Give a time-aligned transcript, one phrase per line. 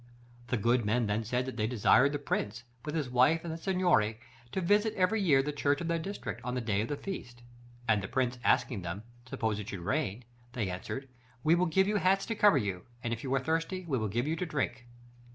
[0.47, 3.57] "The good men then said that they desired the Prince, with his wife and the
[3.59, 4.19] Signory,
[4.51, 7.43] to visit every year the church of their district, on the day of its feast.
[7.87, 11.07] And the Prince asking them, 'Suppose it should rain?' they answered,
[11.43, 14.07] 'We will give you hats to cover you; and if you are thirsty, we will
[14.07, 14.87] give you to drink.'